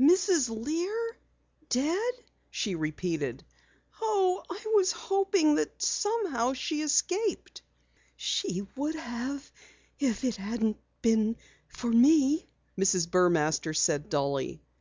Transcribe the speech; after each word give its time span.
"Mrs. 0.00 0.50
Lear 0.50 1.16
dead," 1.68 2.14
she 2.50 2.74
repeated. 2.74 3.44
"Oh, 4.02 4.42
I 4.50 4.60
was 4.74 4.90
hoping 4.90 5.54
that 5.54 5.80
somehow 5.80 6.54
she 6.54 6.82
escaped." 6.82 7.62
"She 8.16 8.66
would 8.74 8.96
have 8.96 9.48
if 10.00 10.24
it 10.24 10.34
hadn't 10.34 10.78
been 11.00 11.36
for 11.68 11.86
me," 11.92 12.44
Mrs. 12.76 13.06
Burmaster 13.08 13.72
said 13.72 14.08
dully. 14.08 14.60